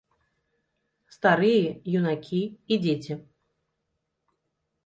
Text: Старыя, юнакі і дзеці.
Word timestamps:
Старыя, 1.15 1.69
юнакі 1.99 2.41
і 2.71 2.75
дзеці. 2.87 3.13